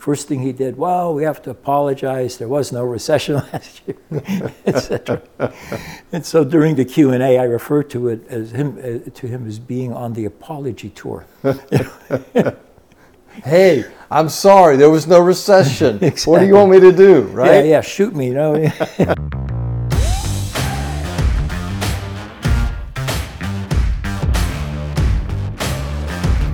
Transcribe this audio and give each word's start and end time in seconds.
First 0.00 0.28
thing 0.28 0.40
he 0.40 0.52
did, 0.52 0.78
well, 0.78 1.12
we 1.12 1.24
have 1.24 1.42
to 1.42 1.50
apologize. 1.50 2.38
There 2.38 2.48
was 2.48 2.72
no 2.72 2.82
recession 2.84 3.34
last 3.52 3.82
year, 3.86 4.50
etc. 4.64 5.20
and 6.10 6.24
so 6.24 6.42
during 6.42 6.76
the 6.76 6.86
Q 6.86 7.10
and 7.12 7.22
A, 7.22 7.36
I 7.36 7.42
refer 7.42 7.82
to 7.82 8.08
it 8.08 8.26
as 8.28 8.52
him 8.52 8.78
uh, 8.78 9.10
to 9.10 9.26
him 9.26 9.46
as 9.46 9.58
being 9.58 9.92
on 9.92 10.14
the 10.14 10.24
apology 10.24 10.88
tour. 10.88 11.26
hey, 13.44 13.84
I'm 14.10 14.30
sorry, 14.30 14.78
there 14.78 14.88
was 14.88 15.06
no 15.06 15.20
recession. 15.20 15.96
exactly. 16.02 16.30
What 16.32 16.38
do 16.40 16.46
you 16.46 16.54
want 16.54 16.70
me 16.70 16.80
to 16.80 16.92
do, 16.92 17.20
right? 17.24 17.56
Yeah, 17.56 17.62
yeah, 17.64 17.80
shoot 17.82 18.16
me, 18.16 18.28
you 18.28 18.34
know. 18.34 18.54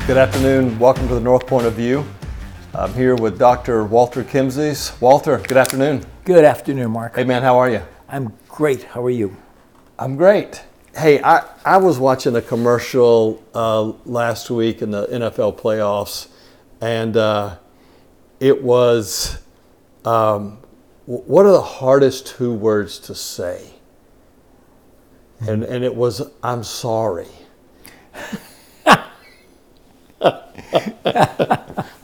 Good 0.08 0.16
afternoon. 0.16 0.76
Welcome 0.80 1.06
to 1.06 1.14
the 1.14 1.20
North 1.20 1.46
Point 1.46 1.66
of 1.66 1.74
View. 1.74 2.04
I'm 2.74 2.92
here 2.92 3.14
with 3.14 3.38
Dr. 3.38 3.84
Walter 3.84 4.22
Kemmsies. 4.22 5.00
Walter, 5.00 5.38
good 5.38 5.56
afternoon. 5.56 6.04
Good 6.24 6.44
afternoon, 6.44 6.90
Mark. 6.90 7.16
Hey, 7.16 7.24
man, 7.24 7.42
how 7.42 7.58
are 7.58 7.70
you? 7.70 7.80
I'm 8.08 8.32
great. 8.48 8.82
How 8.82 9.04
are 9.04 9.10
you? 9.10 9.36
I'm 9.98 10.16
great. 10.16 10.62
Hey, 10.94 11.22
I, 11.22 11.46
I 11.64 11.76
was 11.78 11.98
watching 11.98 12.36
a 12.36 12.42
commercial 12.42 13.42
uh, 13.54 13.92
last 14.04 14.50
week 14.50 14.82
in 14.82 14.90
the 14.90 15.06
NFL 15.06 15.58
playoffs, 15.58 16.28
and 16.80 17.16
uh, 17.16 17.56
it 18.40 18.62
was 18.62 19.38
um, 20.04 20.58
what 21.06 21.46
are 21.46 21.52
the 21.52 21.62
hardest 21.62 22.26
two 22.26 22.52
words 22.52 22.98
to 22.98 23.14
say? 23.14 23.70
And, 25.40 25.64
and 25.64 25.84
it 25.84 25.94
was, 25.94 26.22
I'm 26.42 26.64
sorry. 26.64 27.28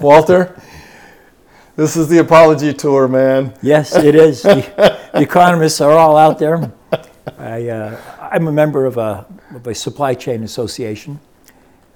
Walter, 0.02 0.61
this 1.77 1.97
is 1.97 2.09
the 2.09 2.19
apology 2.19 2.74
tour, 2.74 3.09
man. 3.09 3.55
Yes, 3.62 3.97
it 3.97 4.15
is. 4.15 4.42
the, 4.42 4.98
the, 5.12 5.20
economists 5.23 5.81
are 5.81 5.92
all 5.92 6.17
out 6.17 6.39
there. 6.39 6.72
I, 7.39 7.69
uh, 7.69 8.28
I'm 8.33 8.48
a 8.48 8.53
member 8.53 8.84
of 8.84 8.98
a, 8.98 9.27
of 9.55 9.67
a 9.67 9.75
supply 9.75 10.14
chain 10.14 10.42
association, 10.42 11.20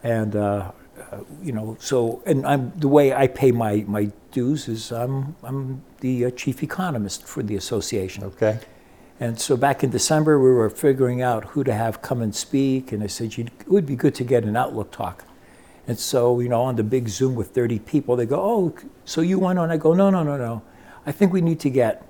and 0.03 0.37
uh, 0.37 0.71
uh, 1.11 1.19
you 1.43 1.53
know, 1.53 1.77
so 1.81 2.23
and 2.27 2.47
I'm 2.47 2.73
the 2.79 2.89
way 2.89 3.13
I 3.13 3.27
pay 3.27 3.51
my, 3.53 3.85
my 3.87 4.11
dues 4.31 4.69
is 4.69 4.93
I'm 4.93 5.37
I'm 5.43 5.83
the 6.01 6.27
uh, 6.27 6.31
chief 6.31 6.63
economist 6.63 7.27
for 7.27 7.43
the 7.43 7.57
association. 7.57 8.25
Okay. 8.25 8.61
And 9.19 9.41
so 9.41 9.57
back 9.57 9.83
in 9.83 9.91
December, 9.91 10.39
we 10.39 10.51
were 10.51 10.69
figuring 10.69 11.23
out 11.23 11.45
who 11.45 11.65
to 11.65 11.73
have 11.73 12.03
come 12.03 12.21
and 12.21 12.35
speak, 12.35 12.93
and 12.93 13.03
I 13.03 13.07
said 13.07 13.39
it 13.39 13.51
would 13.67 13.87
be 13.87 13.97
good 13.97 14.15
to 14.17 14.25
get 14.25 14.45
an 14.45 14.57
outlook 14.57 14.93
talk. 14.93 15.25
And 15.87 15.99
so, 15.99 16.41
you 16.41 16.49
know, 16.49 16.63
on 16.63 16.77
the 16.77 16.83
big 16.83 17.09
Zoom 17.09 17.35
with 17.35 17.51
30 17.51 17.79
people, 17.81 18.17
they 18.17 18.27
go, 18.27 18.41
oh, 18.41 18.75
so 19.05 19.21
you 19.21 19.39
went 19.39 19.59
on? 19.59 19.71
I 19.71 19.77
go, 19.77 19.95
no, 19.95 20.11
no, 20.11 20.23
no, 20.23 20.37
no. 20.37 20.63
I 21.05 21.13
think 21.13 21.33
we 21.33 21.41
need 21.41 21.61
to 21.61 21.71
get 21.71 22.05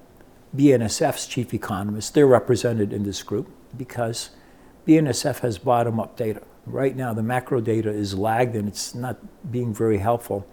BNSF's 0.56 1.26
chief 1.26 1.52
economist. 1.52 2.14
They're 2.14 2.26
represented 2.26 2.92
in 2.92 3.02
this 3.02 3.22
group 3.22 3.50
because 3.76 4.30
BNSF 4.86 5.40
has 5.40 5.58
bottom 5.58 6.00
up 6.00 6.16
data. 6.16 6.42
Right 6.64 6.96
now, 6.96 7.12
the 7.12 7.22
macro 7.22 7.60
data 7.60 7.90
is 7.90 8.16
lagged 8.16 8.54
and 8.54 8.66
it's 8.66 8.94
not 8.94 9.18
being 9.50 9.74
very 9.74 9.98
helpful. 9.98 10.46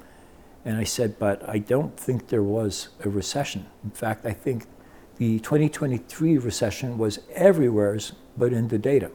And 0.66 0.78
I 0.78 0.84
said, 0.84 1.18
but 1.18 1.48
I 1.48 1.60
don't 1.60 1.98
think 1.98 2.28
there 2.28 2.44
was 2.44 2.90
a 3.04 3.10
recession. 3.10 3.68
In 3.84 3.92
fact, 3.92 4.26
I 4.26 4.34
think 4.34 4.66
the 5.18 5.40
2023 5.40 6.38
recession 6.38 6.98
was 6.98 7.20
everywhere 7.34 7.98
but 8.36 8.52
in 8.52 8.68
the 8.68 8.80
data 8.80 9.12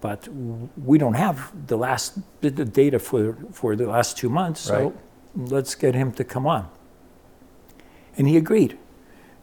but 0.00 0.28
we 0.76 0.98
don't 0.98 1.14
have 1.14 1.52
the 1.66 1.76
last 1.76 2.18
the 2.40 2.50
data 2.50 2.98
for, 2.98 3.36
for 3.52 3.76
the 3.76 3.86
last 3.86 4.16
two 4.16 4.28
months, 4.28 4.60
so 4.60 4.94
right. 5.34 5.50
let's 5.50 5.74
get 5.74 5.94
him 5.94 6.12
to 6.12 6.24
come 6.24 6.46
on. 6.46 6.68
And 8.16 8.28
he 8.28 8.36
agreed. 8.36 8.78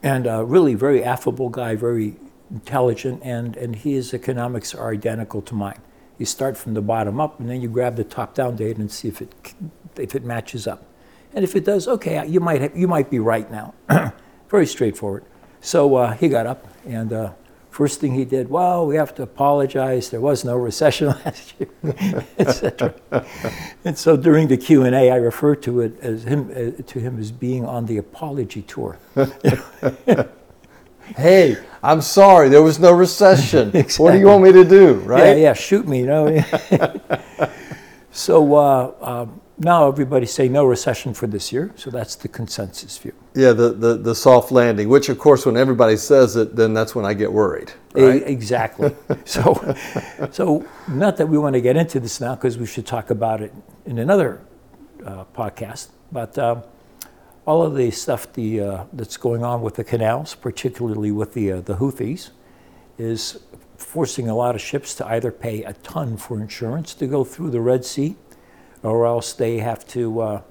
And 0.04 0.28
uh, 0.28 0.44
really 0.46 0.76
very 0.76 1.04
affable 1.04 1.50
guy, 1.50 1.76
very 1.76 2.16
intelligent, 2.52 3.22
and, 3.24 3.58
and 3.58 3.76
his 3.76 4.14
economics 4.14 4.76
are 4.76 4.92
identical 4.92 5.42
to 5.44 5.56
mine. 5.56 5.80
You 6.18 6.26
start 6.26 6.58
from 6.58 6.74
the 6.74 6.82
bottom 6.82 7.20
up, 7.20 7.40
and 7.40 7.50
then 7.50 7.62
you 7.62 7.68
grab 7.68 7.96
the 7.96 8.04
top-down 8.04 8.56
data 8.56 8.80
and 8.80 8.92
see 8.92 9.08
if 9.08 9.22
it, 9.22 9.34
if 9.98 10.16
it 10.16 10.24
matches 10.24 10.68
up. 10.68 10.86
And 11.34 11.44
if 11.44 11.56
it 11.56 11.66
does, 11.66 11.88
okay, 11.88 12.26
you 12.28 12.40
might, 12.40 12.62
have, 12.62 12.78
you 12.78 12.88
might 12.88 13.10
be 13.10 13.20
right 13.20 13.50
now. 13.52 13.74
very 14.50 14.66
straightforward. 14.66 15.26
So 15.60 15.96
uh, 15.96 16.14
he 16.14 16.30
got 16.30 16.46
up, 16.46 16.66
and 16.86 17.12
uh, 17.12 17.32
First 17.76 18.00
thing 18.00 18.14
he 18.14 18.24
did, 18.24 18.50
well, 18.50 18.88
we 18.88 18.96
have 18.96 19.14
to 19.16 19.24
apologize. 19.24 20.10
There 20.10 20.22
was 20.22 20.46
no 20.46 20.56
recession 20.56 21.08
last 21.26 21.56
year, 21.60 21.68
etc. 22.38 22.94
and 23.84 23.98
so 23.98 24.16
during 24.16 24.48
the 24.48 24.56
Q 24.56 24.84
and 24.86 24.96
A, 24.96 25.12
I 25.12 25.18
refer 25.18 25.56
to 25.58 25.82
it 25.82 26.00
as 26.00 26.24
him 26.24 26.50
uh, 26.52 26.82
to 26.82 27.00
him 27.00 27.20
as 27.20 27.34
being 27.34 27.66
on 27.66 27.86
the 27.86 27.98
apology 27.98 28.62
tour. 28.62 28.98
hey, 31.18 31.58
I'm 31.84 32.00
sorry, 32.00 32.48
there 32.48 32.64
was 32.64 32.80
no 32.80 32.94
recession. 32.94 33.72
exactly. 33.76 34.04
What 34.06 34.12
do 34.14 34.20
you 34.20 34.28
want 34.28 34.44
me 34.44 34.54
to 34.54 34.64
do, 34.64 34.94
right? 34.94 35.36
Yeah, 35.36 35.44
yeah, 35.48 35.54
shoot 35.54 35.86
me, 35.86 36.00
you 36.00 36.06
know. 36.06 36.46
so 38.12 38.56
uh, 38.56 38.94
um, 39.02 39.42
now 39.58 39.88
everybody's 39.88 40.34
saying 40.34 40.52
no 40.52 40.66
recession 40.66 41.14
for 41.14 41.28
this 41.28 41.52
year, 41.52 41.72
so 41.76 41.90
that's 41.90 42.16
the 42.16 42.28
consensus 42.28 42.98
view. 42.98 43.14
Yeah, 43.34 43.54
the, 43.54 43.70
the, 43.72 43.96
the 43.96 44.16
soft 44.16 44.52
landing, 44.52 44.90
which 44.90 45.08
of 45.08 45.18
course, 45.18 45.46
when 45.46 45.56
everybody 45.56 45.96
says 45.96 46.36
it, 46.36 46.56
then 46.56 46.74
that's 46.74 46.94
when 46.94 47.06
I 47.06 47.14
get 47.14 47.32
worried. 47.32 47.72
Right? 47.94 48.22
exactly. 48.28 48.94
so, 49.26 49.76
so 50.32 50.66
not 50.90 51.16
that 51.18 51.28
we 51.28 51.38
want 51.38 51.54
to 51.54 51.62
get 51.62 51.78
into 51.78 52.00
this 52.00 52.20
now 52.20 52.36
because 52.36 52.58
we 52.58 52.66
should 52.66 52.86
talk 52.86 53.10
about 53.10 53.42
it 53.42 53.54
in 53.86 54.00
another 54.00 54.42
uh, 55.06 55.24
podcast, 55.34 55.90
but 56.12 56.38
uh, 56.38 56.62
all 57.46 57.64
of 57.64 57.76
the 57.76 57.92
stuff 57.92 58.34
the, 58.34 58.60
uh, 58.60 58.84
that's 58.92 59.16
going 59.16 59.44
on 59.44 59.62
with 59.62 59.76
the 59.76 59.84
canals, 59.84 60.36
particularly 60.36 61.12
with 61.12 61.34
the, 61.34 61.54
uh, 61.54 61.62
the 61.62 61.76
Houthis, 61.76 62.32
is 62.98 63.40
forcing 63.78 64.28
a 64.28 64.36
lot 64.36 64.56
of 64.56 64.62
ships 64.62 64.96
to 64.96 65.08
either 65.08 65.32
pay 65.32 65.64
a 65.64 65.74
ton 65.74 66.18
for 66.18 66.42
insurance 66.42 66.94
to 66.96 67.08
go 67.08 67.24
through 67.24 67.52
the 67.52 67.62
Red 67.62 67.86
Sea 67.86 68.16
or 68.86 69.06
else 69.06 69.34
they 69.34 69.58
have 69.58 69.86
to 69.88 70.22
uh, 70.22 70.42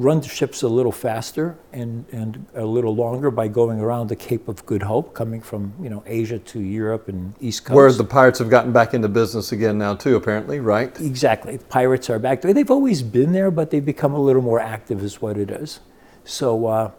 run 0.00 0.20
the 0.20 0.28
ships 0.28 0.62
a 0.62 0.68
little 0.68 0.92
faster 0.92 1.56
and, 1.72 2.06
and 2.10 2.46
a 2.54 2.64
little 2.64 2.94
longer 2.94 3.30
by 3.30 3.46
going 3.46 3.80
around 3.80 4.08
the 4.08 4.16
Cape 4.16 4.48
of 4.48 4.64
Good 4.64 4.82
Hope, 4.82 5.14
coming 5.14 5.40
from 5.40 5.72
you 5.80 5.90
know 5.90 6.02
Asia 6.06 6.38
to 6.38 6.60
Europe 6.60 7.08
and 7.08 7.34
East 7.40 7.64
Coast. 7.64 7.76
Where 7.76 7.92
the 7.92 8.04
pirates 8.04 8.38
have 8.38 8.50
gotten 8.50 8.72
back 8.72 8.94
into 8.94 9.08
business 9.08 9.52
again 9.52 9.78
now 9.78 9.94
too, 9.94 10.16
apparently, 10.16 10.58
right? 10.58 10.98
Exactly. 11.00 11.58
Pirates 11.68 12.08
are 12.08 12.18
back. 12.18 12.40
They've 12.42 12.70
always 12.70 13.02
been 13.02 13.32
there, 13.32 13.50
but 13.50 13.70
they've 13.70 13.84
become 13.84 14.14
a 14.14 14.20
little 14.20 14.42
more 14.42 14.58
active, 14.58 15.02
is 15.02 15.20
what 15.20 15.36
it 15.36 15.50
is. 15.50 15.80
So, 16.24 16.66
uh, 16.66 16.90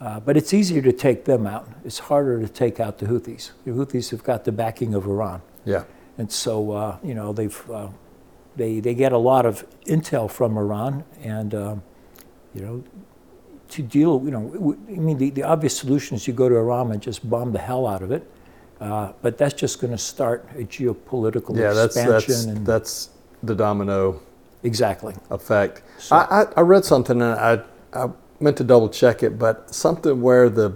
uh, 0.00 0.20
but 0.20 0.36
it's 0.36 0.54
easier 0.54 0.82
to 0.82 0.92
take 0.92 1.24
them 1.24 1.46
out. 1.46 1.68
It's 1.84 1.98
harder 1.98 2.40
to 2.40 2.48
take 2.48 2.78
out 2.78 2.98
the 2.98 3.06
Houthis. 3.06 3.50
The 3.64 3.72
Houthis 3.72 4.10
have 4.10 4.22
got 4.22 4.44
the 4.44 4.52
backing 4.52 4.94
of 4.94 5.06
Iran. 5.06 5.42
Yeah. 5.64 5.84
And 6.18 6.30
so, 6.30 6.70
uh, 6.72 6.98
you 7.02 7.14
know, 7.14 7.32
they've 7.32 7.70
uh, 7.70 7.88
they, 8.56 8.80
they 8.80 8.94
get 8.94 9.12
a 9.12 9.18
lot 9.18 9.46
of 9.46 9.66
intel 9.86 10.30
from 10.30 10.56
Iran, 10.56 11.04
and 11.22 11.54
um, 11.54 11.82
you 12.54 12.62
know, 12.62 12.84
to 13.68 13.82
deal, 13.82 14.22
you 14.24 14.30
know, 14.30 14.76
I 14.88 14.92
mean, 14.92 15.18
the, 15.18 15.30
the 15.30 15.42
obvious 15.42 15.76
solution 15.76 16.16
is 16.16 16.26
you 16.28 16.34
go 16.34 16.48
to 16.48 16.56
Iran 16.56 16.92
and 16.92 17.02
just 17.02 17.28
bomb 17.28 17.52
the 17.52 17.58
hell 17.58 17.86
out 17.86 18.02
of 18.02 18.12
it, 18.12 18.30
uh, 18.80 19.12
but 19.22 19.36
that's 19.38 19.54
just 19.54 19.80
going 19.80 19.90
to 19.90 19.98
start 19.98 20.48
a 20.54 20.62
geopolitical 20.62 21.56
yeah, 21.56 21.70
expansion. 21.84 22.10
that's 22.10 22.26
that's, 22.26 22.44
and 22.44 22.66
that's 22.66 23.10
the 23.42 23.54
domino 23.54 24.20
exactly 24.62 25.14
effect. 25.30 25.82
So, 25.98 26.16
I, 26.16 26.42
I, 26.42 26.44
I 26.56 26.60
read 26.60 26.84
something 26.84 27.20
and 27.20 27.34
I 27.34 27.62
I 27.92 28.08
meant 28.40 28.56
to 28.58 28.64
double 28.64 28.88
check 28.88 29.22
it, 29.22 29.38
but 29.38 29.74
something 29.74 30.20
where 30.20 30.48
the 30.48 30.70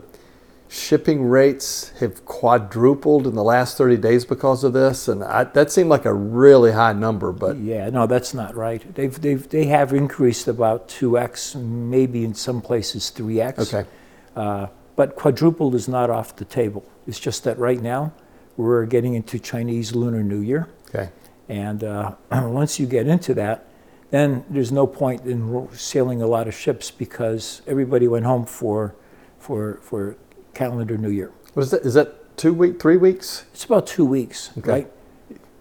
shipping 0.68 1.24
rates 1.24 1.90
have 2.00 2.24
quadrupled 2.26 3.26
in 3.26 3.34
the 3.34 3.42
last 3.42 3.78
30 3.78 3.96
days 3.96 4.26
because 4.26 4.64
of 4.64 4.74
this 4.74 5.08
and 5.08 5.24
I, 5.24 5.44
that 5.44 5.72
seemed 5.72 5.88
like 5.88 6.04
a 6.04 6.12
really 6.12 6.72
high 6.72 6.92
number 6.92 7.32
but 7.32 7.56
yeah 7.56 7.88
no 7.88 8.06
that's 8.06 8.34
not 8.34 8.54
right. 8.54 8.94
They've, 8.94 9.18
they've 9.18 9.48
they 9.48 9.64
have 9.66 9.94
increased 9.94 10.46
about 10.46 10.88
2x 10.88 11.56
maybe 11.56 12.22
in 12.22 12.34
some 12.34 12.60
places 12.60 13.10
3x 13.14 13.74
okay. 13.74 13.88
Uh, 14.36 14.66
but 14.94 15.16
quadrupled 15.16 15.74
is 15.74 15.88
not 15.88 16.10
off 16.10 16.36
the 16.36 16.44
table. 16.44 16.84
It's 17.06 17.18
just 17.18 17.44
that 17.44 17.58
right 17.58 17.80
now 17.80 18.12
we're 18.58 18.84
getting 18.84 19.14
into 19.14 19.38
chinese 19.38 19.94
lunar 19.94 20.22
new 20.22 20.40
year. 20.40 20.68
Okay. 20.88 21.08
And 21.48 21.82
uh, 21.82 22.14
once 22.30 22.78
you 22.78 22.86
get 22.86 23.06
into 23.06 23.32
that 23.34 23.64
then 24.10 24.44
there's 24.50 24.72
no 24.72 24.86
point 24.86 25.24
in 25.24 25.68
sailing 25.72 26.20
a 26.20 26.26
lot 26.26 26.46
of 26.46 26.54
ships 26.54 26.90
because 26.90 27.62
everybody 27.66 28.06
went 28.06 28.26
home 28.26 28.44
for 28.44 28.94
for 29.38 29.80
for 29.82 30.16
calendar 30.54 30.96
new 30.96 31.10
year. 31.10 31.32
What 31.54 31.62
is 31.64 31.70
that? 31.70 31.82
Is 31.82 31.94
that 31.94 32.36
two 32.36 32.54
week, 32.54 32.80
three 32.80 32.96
weeks? 32.96 33.44
It's 33.52 33.64
about 33.64 33.86
two 33.86 34.04
weeks, 34.04 34.50
okay. 34.58 34.70
right? 34.70 34.92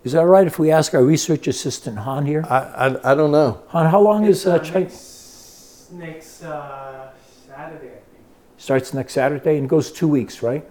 Is 0.04 0.14
that 0.14 0.26
right 0.26 0.48
if 0.48 0.58
we 0.58 0.72
ask 0.72 0.94
our 0.94 1.04
research 1.04 1.48
assistant 1.48 1.98
Han 2.00 2.26
here? 2.26 2.46
I, 2.50 2.58
I, 2.58 3.12
I 3.12 3.16
don't 3.16 3.32
know. 3.32 3.62
Han, 3.70 3.88
how 3.88 4.00
long 4.00 4.24
it's, 4.26 4.40
is 4.42 4.48
uh, 4.48 4.54
uh, 4.54 4.80
next, 4.80 5.92
next 5.92 6.44
uh, 6.44 7.10
Saturday? 7.48 7.88
I 7.88 7.90
think. 7.90 8.24
Starts 8.58 8.94
next 8.94 9.14
Saturday 9.14 9.58
and 9.58 9.68
goes 9.68 9.92
two 9.92 10.08
weeks, 10.08 10.42
right? 10.42 10.66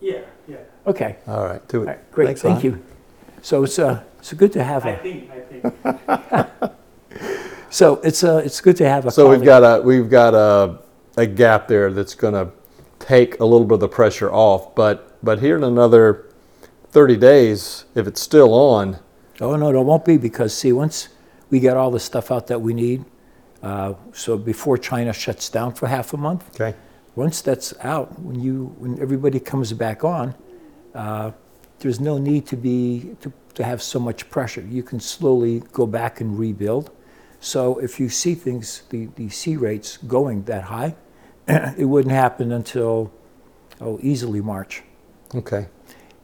Yeah, 0.00 0.22
yeah. 0.48 0.56
Okay. 0.86 1.16
All 1.28 1.44
right, 1.44 1.68
two 1.68 1.80
weeks. 1.80 1.88
Right, 1.88 2.10
great, 2.10 2.26
Thanks, 2.26 2.42
thank 2.42 2.62
Han. 2.62 2.64
you. 2.64 2.84
So 3.42 3.64
it's 3.64 3.78
uh, 3.78 4.02
it's 4.18 4.32
good 4.32 4.52
to 4.52 4.64
have 4.64 4.84
I 4.86 4.90
a. 4.90 4.98
think, 4.98 5.30
I 5.30 5.40
think. 5.40 6.72
so 7.70 7.96
it's 7.96 8.24
uh, 8.24 8.42
it's 8.44 8.60
good 8.60 8.76
to 8.76 8.88
have 8.88 9.06
a. 9.06 9.10
So 9.10 9.28
we've 9.28 9.44
got 9.44 9.62
a 9.62 9.82
we've 9.82 10.10
got 10.10 10.34
a 10.34 10.80
a 11.16 11.26
gap 11.26 11.68
there 11.68 11.92
that's 11.92 12.14
going 12.14 12.34
to 12.34 12.52
take 13.02 13.38
a 13.40 13.44
little 13.44 13.66
bit 13.66 13.74
of 13.74 13.80
the 13.80 13.88
pressure 13.88 14.32
off. 14.32 14.74
But 14.74 15.18
but 15.22 15.40
here 15.40 15.56
in 15.56 15.64
another 15.64 16.26
30 16.90 17.16
days, 17.16 17.84
if 17.94 18.06
it's 18.06 18.20
still 18.20 18.52
on, 18.52 18.98
Oh, 19.40 19.56
no, 19.56 19.72
there 19.72 19.80
won't 19.80 20.04
be 20.04 20.18
because, 20.18 20.56
see, 20.56 20.72
once 20.72 21.08
we 21.50 21.58
get 21.58 21.76
all 21.76 21.90
the 21.90 22.00
stuff 22.00 22.30
out 22.30 22.46
that 22.46 22.60
we 22.60 22.74
need, 22.74 23.04
uh, 23.62 23.94
so 24.12 24.36
before 24.36 24.76
China 24.78 25.12
shuts 25.12 25.48
down 25.48 25.72
for 25.72 25.88
half 25.88 26.12
a 26.12 26.16
month, 26.16 26.48
okay, 26.54 26.76
once 27.16 27.42
that's 27.42 27.74
out, 27.80 28.18
when 28.20 28.40
you, 28.40 28.74
when 28.78 29.00
everybody 29.00 29.40
comes 29.40 29.72
back 29.72 30.04
on, 30.04 30.34
uh, 30.94 31.32
there's 31.80 31.98
no 31.98 32.18
need 32.18 32.46
to 32.46 32.56
be, 32.56 33.16
to, 33.20 33.32
to 33.54 33.64
have 33.64 33.82
so 33.82 33.98
much 33.98 34.30
pressure. 34.30 34.60
You 34.60 34.82
can 34.82 35.00
slowly 35.00 35.60
go 35.72 35.86
back 35.86 36.20
and 36.20 36.38
rebuild. 36.38 36.90
So 37.40 37.78
if 37.78 37.98
you 37.98 38.08
see 38.08 38.34
things, 38.34 38.82
the, 38.90 39.06
the 39.16 39.28
sea 39.28 39.56
rates 39.56 39.96
going 39.96 40.44
that 40.44 40.64
high, 40.64 40.94
it 41.78 41.84
wouldn't 41.86 42.12
happen 42.14 42.52
until, 42.52 43.12
oh, 43.80 43.98
easily 44.02 44.40
March. 44.40 44.82
okay, 45.34 45.66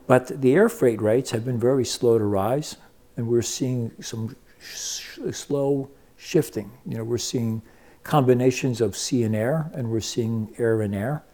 But 0.07 0.41
the 0.41 0.55
air 0.55 0.69
freight 0.69 1.01
rates 1.01 1.31
have 1.33 1.45
been 1.45 1.59
very 1.59 1.85
slow 1.85 2.19
to 2.19 2.25
rise, 2.25 2.77
and 3.17 3.27
we're 3.29 3.43
seeing 3.43 3.93
some 4.01 4.37
sh- 4.61 5.19
slow 5.33 5.91
shifting. 6.17 6.71
You 6.87 6.99
know, 6.99 7.05
we're 7.05 7.19
seeing 7.19 7.63
combinations 8.05 8.81
of 8.81 8.97
sea 8.97 9.25
and 9.25 9.35
air, 9.35 9.71
and 9.75 9.91
we're 9.91 10.01
seeing 10.01 10.55
air 10.59 10.81
and 10.83 10.95
air. 10.95 11.25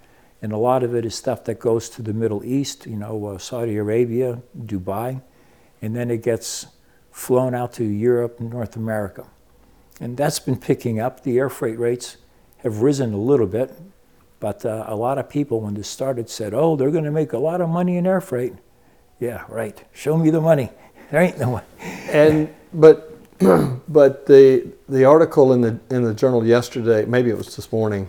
And 0.43 0.53
a 0.53 0.57
lot 0.59 0.83
of 0.83 0.95
it 0.95 1.05
is 1.07 1.15
stuff 1.15 1.45
that 1.45 1.59
goes 1.59 1.89
to 1.91 2.03
the 2.03 2.13
Middle 2.13 2.45
East, 2.45 2.87
you 2.87 2.97
know, 2.97 3.27
uh, 3.27 3.39
Saudi 3.39 3.77
Arabia, 3.77 4.43
Dubai, 4.59 5.23
and 5.81 5.95
then 5.97 6.11
it 6.11 6.23
gets 6.23 6.67
flown 7.11 7.55
out 7.55 7.73
to 7.75 7.85
Europe 7.85 8.41
and 8.41 8.51
North 8.51 8.77
America. 8.77 9.27
And 10.01 10.17
that's 10.17 10.41
been 10.41 10.57
picking 10.59 11.01
up. 11.01 11.23
The 11.23 11.39
air 11.39 11.49
freight 11.49 11.79
rates 11.79 12.17
have 12.65 12.83
risen 12.83 13.13
a 13.13 13.19
little 13.19 13.47
bit, 13.47 13.73
but 14.41 14.67
uh, 14.67 14.85
a 14.89 14.97
lot 14.97 15.19
of 15.19 15.29
people, 15.29 15.61
when 15.61 15.75
this 15.75 15.89
started, 15.89 16.29
said, 16.29 16.53
oh, 16.53 16.77
they're 16.77 16.91
going 16.91 17.05
to 17.05 17.11
make 17.11 17.33
a 17.33 17.39
lot 17.39 17.61
of 17.61 17.69
money 17.69 17.97
in 17.97 18.07
air 18.07 18.21
freight. 18.21 18.55
Yeah, 19.21 19.45
right. 19.49 19.81
Show 19.93 20.17
me 20.17 20.31
the 20.31 20.41
money. 20.41 20.71
There 21.11 21.21
ain't 21.21 21.39
no 21.39 21.51
money. 21.51 21.67
and 22.11 22.53
but 22.73 23.15
but 23.89 24.27
the 24.27 24.73
the 24.89 25.05
article 25.05 25.53
in 25.53 25.61
the 25.61 25.79
in 25.91 26.03
the 26.03 26.15
journal 26.15 26.45
yesterday, 26.45 27.05
maybe 27.05 27.31
it 27.31 27.37
was 27.37 27.55
this 27.55 27.71
morning. 27.71 28.09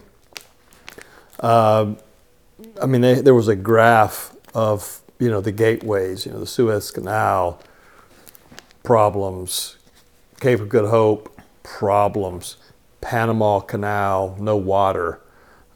Um, 1.41 1.97
I 2.81 2.85
mean, 2.85 3.01
they, 3.01 3.15
there 3.21 3.35
was 3.35 3.49
a 3.49 3.55
graph 3.55 4.33
of 4.53 5.01
you 5.19 5.29
know 5.29 5.41
the 5.41 5.51
gateways, 5.51 6.25
you 6.25 6.31
know 6.31 6.39
the 6.39 6.47
Suez 6.47 6.89
Canal 6.89 7.59
problems, 8.81 9.75
Cape 10.39 10.61
of 10.61 10.69
Good 10.69 10.89
Hope 10.89 11.37
problems, 11.63 12.57
Panama 13.05 13.59
Canal 13.59 14.35
no 14.39 14.57
water, 14.57 15.21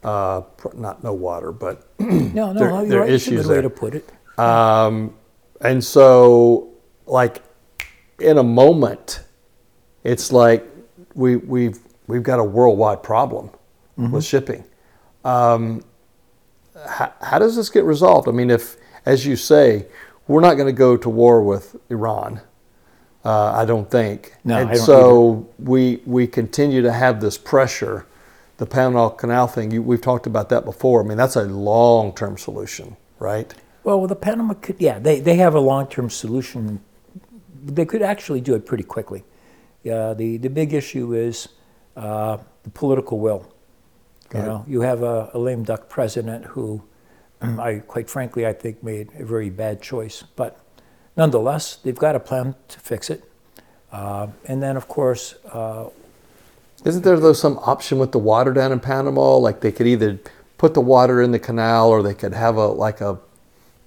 uh, 0.03 0.41
not 0.73 1.03
no 1.03 1.13
water, 1.13 1.51
but 1.51 1.85
No, 1.99 2.07
no, 2.51 2.53
There- 2.53 2.69
no, 2.71 2.77
there 2.81 2.85
you're 2.87 2.97
are 2.97 3.01
right. 3.01 3.09
Issues 3.11 3.43
good 3.43 3.49
way 3.49 3.53
there. 3.55 3.61
to 3.61 3.69
put 3.69 3.93
it. 3.93 4.11
um, 4.39 5.13
and 5.61 5.83
so, 5.83 6.69
like, 7.05 7.43
in 8.19 8.37
a 8.39 8.43
moment, 8.43 9.21
it's 10.03 10.31
like 10.31 10.65
we, 11.13 11.35
we've, 11.35 11.77
we've 12.07 12.23
got 12.23 12.39
a 12.39 12.43
worldwide 12.43 13.03
problem 13.03 13.51
with 13.97 14.23
shipping. 14.23 14.63
Um, 15.25 15.83
how, 16.87 17.13
how 17.21 17.37
does 17.39 17.55
this 17.57 17.69
get 17.69 17.83
resolved? 17.83 18.27
I 18.29 18.31
mean, 18.31 18.49
if, 18.49 18.77
as 19.05 19.25
you 19.25 19.35
say, 19.35 19.85
we're 20.27 20.39
not 20.39 20.53
going 20.55 20.67
to 20.67 20.73
go 20.87 20.95
to 20.97 21.09
war 21.09 21.43
with 21.43 21.75
Iran, 21.89 22.39
uh, 23.25 23.51
I 23.53 23.65
don't 23.65 23.89
think. 23.89 24.33
No, 24.43 24.57
and 24.57 24.77
so 24.77 25.47
we, 25.59 26.01
we 26.05 26.27
continue 26.27 26.81
to 26.81 26.91
have 26.91 27.21
this 27.21 27.37
pressure. 27.37 28.05
The 28.57 28.65
Panama 28.65 29.09
Canal 29.09 29.47
thing, 29.47 29.71
you, 29.71 29.81
we've 29.81 30.01
talked 30.01 30.27
about 30.27 30.49
that 30.49 30.65
before. 30.65 31.03
I 31.03 31.07
mean, 31.07 31.17
that's 31.17 31.35
a 31.35 31.43
long 31.43 32.13
term 32.13 32.37
solution, 32.37 32.97
right? 33.19 33.53
Well, 33.83 34.05
the 34.07 34.15
Panama, 34.15 34.53
could, 34.55 34.75
yeah, 34.79 34.99
they, 34.99 35.19
they 35.19 35.35
have 35.35 35.55
a 35.55 35.59
long-term 35.59 36.09
solution. 36.09 36.81
They 37.63 37.85
could 37.85 38.01
actually 38.01 38.41
do 38.41 38.53
it 38.55 38.65
pretty 38.65 38.83
quickly. 38.83 39.23
Yeah, 39.83 40.13
the, 40.13 40.37
the 40.37 40.49
big 40.49 40.73
issue 40.73 41.13
is 41.13 41.47
uh, 41.95 42.37
the 42.63 42.69
political 42.69 43.19
will. 43.19 43.51
You 44.31 44.41
know, 44.41 44.65
you 44.67 44.81
have 44.81 45.01
a, 45.01 45.31
a 45.33 45.39
lame 45.39 45.63
duck 45.63 45.89
president 45.89 46.45
who, 46.45 46.83
I 47.41 47.81
quite 47.87 48.07
frankly, 48.07 48.45
I 48.45 48.53
think 48.53 48.83
made 48.83 49.09
a 49.17 49.25
very 49.25 49.49
bad 49.49 49.81
choice. 49.81 50.23
But 50.35 50.59
nonetheless, 51.19 51.75
they've 51.83 51.97
got 52.07 52.15
a 52.15 52.19
plan 52.19 52.55
to 52.69 52.79
fix 52.79 53.09
it. 53.09 53.23
Uh, 53.91 54.27
and 54.45 54.63
then, 54.63 54.77
of 54.77 54.87
course, 54.87 55.35
uh, 55.51 55.89
Isn't 56.85 57.03
there 57.03 57.19
though 57.19 57.33
some 57.33 57.57
option 57.73 57.99
with 57.99 58.11
the 58.11 58.19
water 58.19 58.53
down 58.53 58.71
in 58.71 58.79
Panama? 58.79 59.35
Like 59.37 59.59
they 59.59 59.71
could 59.71 59.87
either 59.87 60.19
put 60.57 60.73
the 60.73 60.81
water 60.81 61.21
in 61.21 61.31
the 61.31 61.39
canal 61.39 61.89
or 61.89 62.01
they 62.01 62.13
could 62.13 62.33
have 62.33 62.55
a 62.55 62.67
like 62.67 63.01
a 63.01 63.17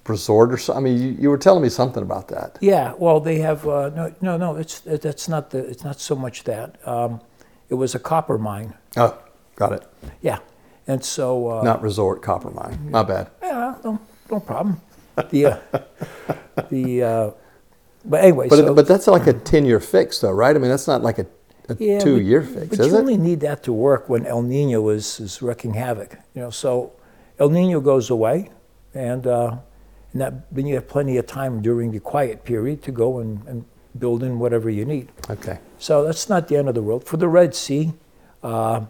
resort 0.07 0.53
or 0.53 0.57
something. 0.57 0.85
I 0.85 0.89
mean, 0.89 1.01
you, 1.01 1.09
you 1.21 1.29
were 1.31 1.39
telling 1.39 1.63
me 1.63 1.69
something 1.69 2.03
about 2.03 2.27
that. 2.27 2.57
Yeah, 2.61 2.93
well, 2.99 3.19
they 3.19 3.39
have 3.39 3.65
uh, 3.67 3.89
no, 3.95 4.13
no, 4.21 4.37
no. 4.37 4.55
It's 4.57 4.81
that's 4.81 5.27
not 5.27 5.49
the. 5.49 5.59
It's 5.71 5.83
not 5.83 5.99
so 5.99 6.15
much 6.15 6.43
that. 6.43 6.77
Um, 6.87 7.19
it 7.69 7.75
was 7.75 7.95
a 7.95 7.99
copper 7.99 8.37
mine. 8.37 8.73
Oh, 8.97 9.17
got 9.55 9.71
it. 9.71 9.83
Yeah, 10.21 10.39
and 10.85 11.03
so. 11.03 11.47
Uh, 11.49 11.63
Not 11.63 11.81
resort 11.81 12.21
copper 12.21 12.51
mine. 12.51 12.91
My 12.91 13.03
bad. 13.03 13.31
Yeah, 13.41 13.75
no, 13.83 13.99
no 14.29 14.39
problem. 14.39 14.81
The 15.31 15.45
uh, 15.45 15.57
the. 16.69 17.03
Uh, 17.03 17.31
but 18.05 18.23
anyway, 18.23 18.49
But 18.49 18.57
so 18.57 18.73
but 18.73 18.87
that's 18.87 19.07
like 19.07 19.27
a 19.27 19.33
ten 19.33 19.65
year 19.65 19.79
fix 19.79 20.19
though, 20.19 20.31
right? 20.31 20.55
I 20.55 20.59
mean, 20.59 20.69
that's 20.69 20.87
not 20.87 21.01
like 21.03 21.19
a, 21.19 21.25
a 21.69 21.77
yeah, 21.79 21.99
two 21.99 22.19
year 22.19 22.41
fix, 22.41 22.67
But 22.67 22.79
is 22.81 22.87
you 22.87 22.95
it? 22.95 22.99
only 22.99 23.17
need 23.17 23.39
that 23.41 23.63
to 23.63 23.73
work 23.73 24.09
when 24.09 24.25
El 24.25 24.41
Nino 24.41 24.89
is 24.89 25.19
is 25.19 25.41
wreaking 25.41 25.73
havoc. 25.75 26.17
You 26.35 26.41
know, 26.41 26.49
so 26.49 26.91
El 27.39 27.49
Nino 27.49 27.79
goes 27.79 28.09
away, 28.09 28.49
and 28.93 29.25
uh, 29.25 29.55
and 30.11 30.21
that 30.21 30.53
then 30.53 30.67
you 30.67 30.75
have 30.75 30.87
plenty 30.87 31.17
of 31.17 31.27
time 31.27 31.61
during 31.61 31.91
the 31.91 31.99
quiet 31.99 32.43
period 32.43 32.83
to 32.83 32.91
go 32.91 33.19
and, 33.19 33.41
and 33.47 33.65
build 33.97 34.21
in 34.23 34.37
whatever 34.39 34.69
you 34.69 34.85
need. 34.85 35.07
okay. 35.29 35.59
So 35.77 36.03
that's 36.03 36.27
not 36.27 36.47
the 36.47 36.57
end 36.57 36.67
of 36.67 36.75
the 36.75 36.81
world. 36.81 37.05
For 37.05 37.17
the 37.17 37.27
Red 37.27 37.53
Sea, 37.55 37.93
uh, 38.41 38.85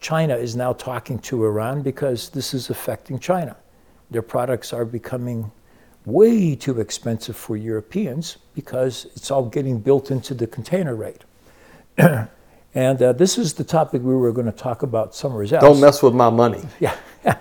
China 0.00 0.36
is 0.36 0.54
now 0.54 0.72
talking 0.72 1.18
to 1.20 1.44
Iran 1.44 1.82
because 1.82 2.28
this 2.30 2.52
is 2.54 2.70
affecting 2.70 3.18
China. 3.18 3.56
Their 4.10 4.22
products 4.22 4.72
are 4.72 4.84
becoming 4.84 5.50
way 6.06 6.54
too 6.54 6.80
expensive 6.80 7.36
for 7.36 7.56
Europeans 7.56 8.38
because 8.54 9.06
it's 9.16 9.30
all 9.30 9.44
getting 9.44 9.80
built 9.80 10.10
into 10.10 10.32
the 10.32 10.46
container 10.46 10.94
rate. 10.94 11.24
and 11.98 13.02
uh, 13.02 13.12
this 13.12 13.36
is 13.36 13.54
the 13.54 13.64
topic 13.64 14.02
we 14.02 14.14
were 14.14 14.32
going 14.32 14.46
to 14.46 14.52
talk 14.52 14.82
about 14.82 15.14
somewhere 15.14 15.42
else. 15.42 15.50
Don't 15.50 15.80
mess 15.80 16.02
with 16.02 16.14
my 16.14 16.30
money. 16.30 16.62
Yeah. 16.80 16.96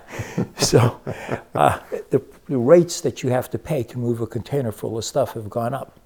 so 0.58 1.00
uh, 1.54 1.80
the, 2.10 2.20
the 2.48 2.58
rates 2.58 3.01
that 3.01 3.22
you 3.22 3.30
have 3.30 3.51
to 3.51 3.60
pay 3.60 3.84
to 3.84 4.00
move 4.00 4.20
a 4.20 4.25
container 4.25 4.72
full 4.72 4.98
of 4.98 5.06
stuff 5.06 5.34
have 5.34 5.48
gone 5.48 5.75
up. 5.75 6.00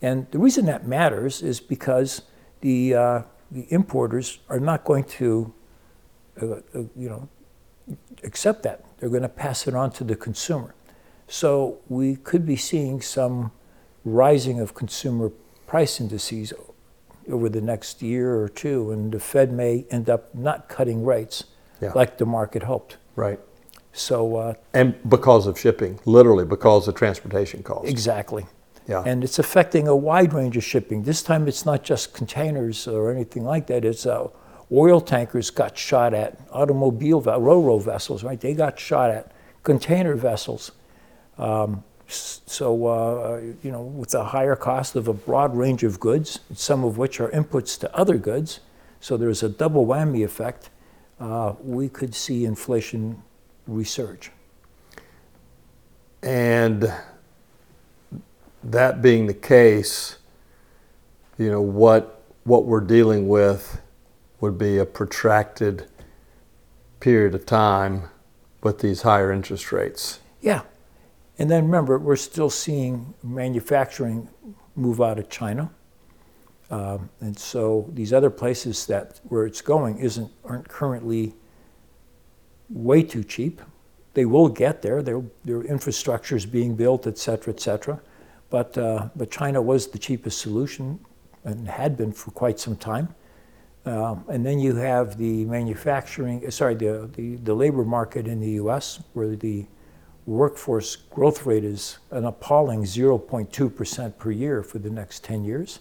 And 0.00 0.26
the 0.30 0.38
reason 0.38 0.64
that 0.66 0.86
matters 0.86 1.42
is 1.42 1.60
because 1.60 2.22
the, 2.62 2.94
uh, 2.94 3.22
the 3.50 3.66
importers 3.70 4.38
are 4.48 4.58
not 4.58 4.84
going 4.84 5.04
to, 5.04 5.52
uh, 6.40 6.46
uh, 6.46 6.60
you 6.96 7.10
know, 7.10 7.28
accept 8.24 8.62
that. 8.62 8.86
They're 8.98 9.10
going 9.10 9.22
to 9.22 9.28
pass 9.28 9.68
it 9.68 9.74
on 9.74 9.90
to 9.92 10.04
the 10.04 10.16
consumer. 10.16 10.74
So 11.36 11.78
we 11.88 12.16
could 12.16 12.44
be 12.44 12.56
seeing 12.56 13.00
some 13.00 13.52
rising 14.04 14.60
of 14.60 14.74
consumer 14.74 15.32
price 15.66 15.98
indices 15.98 16.52
over 17.26 17.48
the 17.48 17.62
next 17.62 18.02
year 18.02 18.38
or 18.38 18.50
two, 18.50 18.90
and 18.90 19.10
the 19.10 19.18
Fed 19.18 19.50
may 19.50 19.86
end 19.90 20.10
up 20.10 20.34
not 20.34 20.68
cutting 20.68 21.06
rates 21.06 21.44
Yeah. 21.80 21.92
like 21.94 22.18
the 22.18 22.26
market 22.26 22.64
hoped. 22.64 22.98
Right. 23.16 23.40
So 23.94 24.36
uh, 24.36 24.54
And 24.74 24.94
because 25.08 25.46
of 25.46 25.58
shipping, 25.58 25.98
literally 26.04 26.44
because 26.44 26.86
of 26.86 26.96
transportation 26.96 27.62
costs. 27.62 27.88
exactly. 27.90 28.44
Yeah. 28.86 29.02
And 29.06 29.24
it's 29.24 29.38
affecting 29.38 29.88
a 29.88 29.96
wide 29.96 30.34
range 30.34 30.58
of 30.58 30.64
shipping. 30.64 31.04
This 31.04 31.22
time 31.22 31.48
it's 31.48 31.64
not 31.64 31.82
just 31.82 32.12
containers 32.12 32.86
or 32.86 33.10
anything 33.10 33.44
like 33.44 33.68
that. 33.68 33.86
It's 33.86 34.04
uh, 34.04 34.28
oil 34.70 35.00
tankers 35.00 35.48
got 35.48 35.78
shot 35.78 36.12
at, 36.12 36.38
automobile, 36.50 37.22
ro-ro 37.22 37.78
vessels, 37.78 38.22
right? 38.22 38.38
They 38.38 38.52
got 38.52 38.78
shot 38.78 39.10
at, 39.10 39.32
container 39.62 40.14
vessels. 40.14 40.72
Um, 41.38 41.84
so, 42.06 42.86
uh, 42.86 43.40
you 43.62 43.70
know, 43.70 43.82
with 43.82 44.10
the 44.10 44.24
higher 44.24 44.56
cost 44.56 44.96
of 44.96 45.08
a 45.08 45.14
broad 45.14 45.56
range 45.56 45.82
of 45.82 45.98
goods, 45.98 46.40
some 46.54 46.84
of 46.84 46.98
which 46.98 47.20
are 47.20 47.30
inputs 47.30 47.78
to 47.80 47.96
other 47.96 48.18
goods, 48.18 48.60
so 49.00 49.16
there's 49.16 49.42
a 49.42 49.48
double 49.48 49.86
whammy 49.86 50.24
effect, 50.24 50.70
uh, 51.18 51.54
we 51.62 51.88
could 51.88 52.14
see 52.14 52.44
inflation 52.44 53.22
resurge. 53.68 54.28
And 56.22 56.92
that 58.62 59.02
being 59.02 59.26
the 59.26 59.34
case, 59.34 60.18
you 61.38 61.50
know, 61.50 61.60
what 61.60 62.22
what 62.44 62.64
we're 62.64 62.80
dealing 62.80 63.28
with 63.28 63.80
would 64.40 64.58
be 64.58 64.78
a 64.78 64.84
protracted 64.84 65.86
period 66.98 67.34
of 67.34 67.46
time 67.46 68.08
with 68.62 68.80
these 68.80 69.02
higher 69.02 69.32
interest 69.32 69.70
rates. 69.70 70.18
Yeah. 70.40 70.62
And 71.38 71.50
then 71.50 71.64
remember, 71.64 71.98
we're 71.98 72.16
still 72.16 72.50
seeing 72.50 73.14
manufacturing 73.22 74.28
move 74.76 75.00
out 75.00 75.18
of 75.18 75.28
China. 75.28 75.70
Um, 76.70 77.10
and 77.20 77.38
so 77.38 77.90
these 77.92 78.12
other 78.12 78.30
places 78.30 78.86
that 78.86 79.20
where 79.24 79.44
it's 79.44 79.60
going 79.60 79.98
isn't 79.98 80.30
aren't 80.44 80.68
currently 80.68 81.34
way 82.70 83.02
too 83.02 83.22
cheap. 83.22 83.60
They 84.14 84.24
will 84.24 84.48
get 84.48 84.82
there. 84.82 85.02
Their, 85.02 85.22
their 85.44 85.62
infrastructure 85.62 86.36
is 86.36 86.46
being 86.46 86.74
built, 86.74 87.06
et 87.06 87.18
cetera, 87.18 87.52
et 87.52 87.60
cetera. 87.60 88.00
But, 88.50 88.76
uh, 88.76 89.08
but 89.16 89.30
China 89.30 89.62
was 89.62 89.86
the 89.86 89.98
cheapest 89.98 90.38
solution 90.38 91.00
and 91.44 91.68
had 91.68 91.96
been 91.96 92.12
for 92.12 92.30
quite 92.30 92.60
some 92.60 92.76
time. 92.76 93.14
Um, 93.84 94.24
and 94.28 94.46
then 94.46 94.60
you 94.60 94.76
have 94.76 95.18
the 95.18 95.44
manufacturing, 95.46 96.46
uh, 96.46 96.50
sorry, 96.50 96.74
the, 96.74 97.10
the, 97.14 97.36
the 97.36 97.54
labor 97.54 97.84
market 97.84 98.28
in 98.28 98.40
the 98.40 98.50
US, 98.62 99.02
where 99.14 99.34
the 99.34 99.66
workforce 100.26 100.96
growth 100.96 101.46
rate 101.46 101.64
is 101.64 101.98
an 102.10 102.24
appalling 102.24 102.84
0.2% 102.84 104.18
per 104.18 104.30
year 104.30 104.62
for 104.62 104.78
the 104.78 104.90
next 104.90 105.24
10 105.24 105.44
years. 105.44 105.80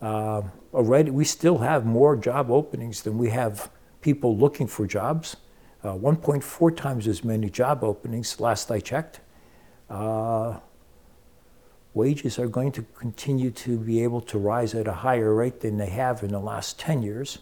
Uh, 0.00 0.42
already, 0.72 1.10
we 1.10 1.24
still 1.24 1.58
have 1.58 1.84
more 1.84 2.16
job 2.16 2.50
openings 2.50 3.02
than 3.02 3.18
we 3.18 3.30
have 3.30 3.70
people 4.00 4.36
looking 4.36 4.66
for 4.66 4.86
jobs. 4.86 5.36
Uh, 5.82 5.92
1.4 5.92 6.76
times 6.76 7.06
as 7.06 7.24
many 7.24 7.48
job 7.48 7.82
openings 7.82 8.40
last 8.40 8.70
I 8.70 8.80
checked. 8.80 9.20
Uh, 9.88 10.58
wages 11.94 12.38
are 12.38 12.48
going 12.48 12.72
to 12.72 12.82
continue 12.94 13.50
to 13.50 13.78
be 13.78 14.02
able 14.02 14.20
to 14.20 14.38
rise 14.38 14.74
at 14.74 14.86
a 14.86 14.92
higher 14.92 15.34
rate 15.34 15.60
than 15.60 15.78
they 15.78 15.88
have 15.90 16.22
in 16.22 16.30
the 16.30 16.40
last 16.40 16.78
10 16.78 17.02
years. 17.02 17.38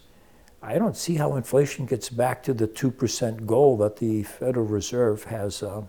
I 0.62 0.78
don't 0.78 0.96
see 0.96 1.16
how 1.16 1.36
inflation 1.36 1.86
gets 1.86 2.08
back 2.08 2.42
to 2.44 2.54
the 2.54 2.66
2% 2.66 3.46
goal 3.46 3.76
that 3.78 3.96
the 3.96 4.22
Federal 4.22 4.66
Reserve 4.66 5.24
has, 5.24 5.62
uh, 5.62 5.82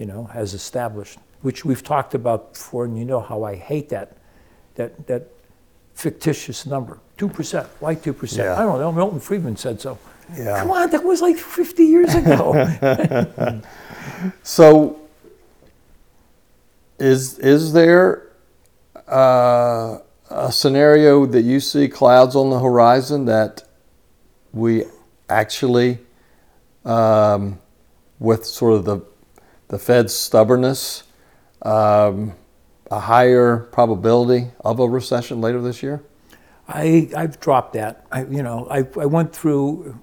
you 0.00 0.06
know, 0.06 0.24
has 0.24 0.54
established, 0.54 1.18
which 1.42 1.64
we've 1.64 1.84
talked 1.84 2.14
about 2.14 2.54
before, 2.54 2.86
and 2.86 2.98
you 2.98 3.04
know 3.04 3.20
how 3.20 3.44
I 3.44 3.54
hate 3.54 3.90
that, 3.90 4.16
that, 4.76 5.06
that 5.06 5.28
fictitious 5.94 6.64
number. 6.64 6.98
2%. 7.18 7.66
Why 7.80 7.94
2%? 7.94 8.36
Yeah. 8.36 8.54
I 8.54 8.62
don't 8.62 8.80
know. 8.80 8.90
Milton 8.90 9.20
Friedman 9.20 9.56
said 9.56 9.78
so. 9.78 9.98
Yeah. 10.34 10.60
Come 10.60 10.70
on, 10.70 10.90
that 10.90 11.04
was 11.04 11.20
like 11.20 11.36
50 11.36 11.84
years 11.84 12.14
ago. 12.14 13.62
So, 14.42 15.00
is 16.98 17.38
is 17.38 17.72
there 17.72 18.28
uh, 19.08 19.98
a 20.28 20.52
scenario 20.52 21.26
that 21.26 21.42
you 21.42 21.60
see 21.60 21.88
clouds 21.88 22.36
on 22.36 22.50
the 22.50 22.58
horizon 22.58 23.24
that 23.26 23.62
we 24.52 24.84
actually, 25.28 25.98
um, 26.84 27.60
with 28.18 28.44
sort 28.44 28.74
of 28.74 28.84
the 28.84 29.00
the 29.70 29.78
Fed's 29.78 30.12
stubbornness, 30.12 31.04
um, 31.62 32.34
a 32.90 32.98
higher 32.98 33.68
probability 33.70 34.48
of 34.64 34.80
a 34.80 34.88
recession 34.88 35.40
later 35.40 35.62
this 35.62 35.80
year? 35.82 36.02
I, 36.68 37.08
I've 37.16 37.38
dropped 37.38 37.74
that. 37.74 38.04
I, 38.10 38.24
you 38.24 38.42
know, 38.42 38.66
I, 38.68 38.78
I 39.00 39.06
went 39.06 39.34
through, 39.34 40.00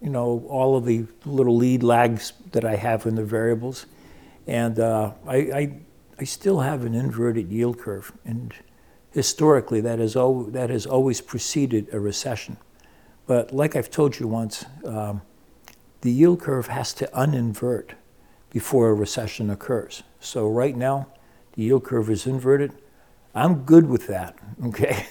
you 0.00 0.08
know, 0.08 0.44
all 0.48 0.74
of 0.74 0.86
the 0.86 1.04
little 1.26 1.56
lead 1.56 1.82
lags 1.82 2.32
that 2.52 2.64
I 2.64 2.76
have 2.76 3.04
in 3.04 3.14
the 3.14 3.24
variables, 3.24 3.84
and 4.46 4.78
uh, 4.78 5.12
I, 5.26 5.36
I, 5.36 5.78
I 6.18 6.24
still 6.24 6.60
have 6.60 6.84
an 6.86 6.94
inverted 6.94 7.52
yield 7.52 7.78
curve, 7.78 8.12
and 8.24 8.54
historically 9.12 9.82
that 9.82 9.98
has 9.98 10.16
al- 10.16 10.44
that 10.44 10.70
has 10.70 10.86
always 10.86 11.20
preceded 11.20 11.92
a 11.92 12.00
recession. 12.00 12.56
But 13.26 13.52
like 13.52 13.76
I've 13.76 13.90
told 13.90 14.18
you 14.18 14.26
once, 14.28 14.64
um, 14.84 15.20
the 16.00 16.10
yield 16.10 16.40
curve 16.40 16.68
has 16.68 16.94
to 16.94 17.10
uninvert 17.14 17.92
before 18.50 18.88
a 18.90 18.94
recession 18.94 19.50
occurs. 19.50 20.02
So 20.20 20.48
right 20.48 20.76
now, 20.76 21.06
the 21.54 21.62
yield 21.62 21.84
curve 21.84 22.10
is 22.10 22.26
inverted. 22.26 22.72
I'm 23.34 23.62
good 23.64 23.88
with 23.88 24.06
that. 24.08 24.36
Okay, 24.66 25.06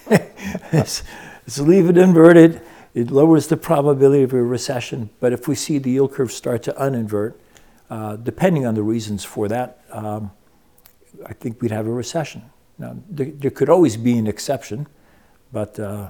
let's, 0.72 1.01
let's 1.46 1.60
leave 1.60 1.89
it 1.89 1.98
inverted. 1.98 2.62
It 2.93 3.10
lowers 3.10 3.48
the 3.48 3.58
probability 3.58 4.22
of 4.24 4.34
a 4.34 4.43
recession. 4.43 5.10
But 5.19 5.34
if 5.34 5.48
we 5.48 5.55
see 5.55 5.79
the 5.79 5.89
yield 5.89 6.13
curve 6.13 6.31
start 6.31 6.62
to 6.63 6.74
uninvert, 6.74 7.34
uh, 7.89 8.15
depending 8.17 8.65
on 8.67 8.75
the 8.75 8.84
reasons 8.84 9.24
for 9.25 9.48
that, 9.48 9.81
um, 9.91 10.31
I 11.25 11.34
think 11.34 11.62
we'd 11.62 11.72
have 11.72 11.88
a 11.88 11.91
recession. 11.91 12.43
Now, 12.77 12.96
there, 13.10 13.31
there 13.31 13.50
could 13.51 13.69
always 13.69 13.98
be 13.98 14.17
an 14.19 14.27
exception, 14.27 14.86
but 15.51 15.79
uh, 15.79 16.10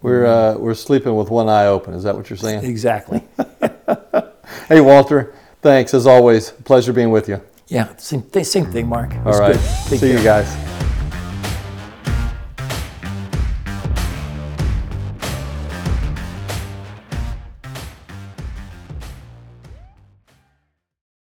We're 0.00 0.24
uh, 0.26 0.56
we're 0.56 0.74
sleeping 0.74 1.14
with 1.16 1.28
one 1.30 1.48
eye 1.50 1.66
open. 1.66 1.92
Is 1.94 2.04
that 2.04 2.16
what 2.16 2.30
you're 2.30 2.38
saying? 2.38 2.64
exactly. 2.64 3.22
Hey, 4.68 4.80
Walter. 4.80 5.34
Thanks 5.62 5.94
as 5.94 6.06
always. 6.06 6.50
Pleasure 6.50 6.92
being 6.92 7.10
with 7.10 7.28
you. 7.28 7.40
Yeah, 7.68 7.94
same, 7.96 8.22
th- 8.22 8.46
same 8.46 8.66
thing, 8.66 8.88
Mark. 8.88 9.14
All. 9.24 9.52
Take 9.88 10.00
See 10.00 10.12
you 10.12 10.22
guys. 10.22 10.69